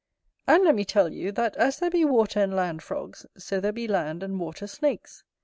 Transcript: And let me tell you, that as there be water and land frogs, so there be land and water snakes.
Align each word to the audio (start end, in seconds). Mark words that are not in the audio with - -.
And 0.47 0.63
let 0.65 0.73
me 0.73 0.83
tell 0.83 1.13
you, 1.13 1.31
that 1.33 1.55
as 1.57 1.77
there 1.77 1.91
be 1.91 2.03
water 2.05 2.39
and 2.39 2.55
land 2.55 2.81
frogs, 2.81 3.27
so 3.37 3.59
there 3.59 3.71
be 3.71 3.87
land 3.87 4.23
and 4.23 4.39
water 4.39 4.65
snakes. 4.65 5.23